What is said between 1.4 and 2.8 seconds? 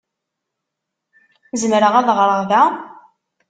Zemreɣ ad ɣreɣ da?